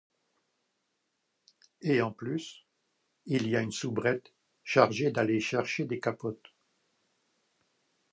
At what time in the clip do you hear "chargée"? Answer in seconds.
4.63-5.11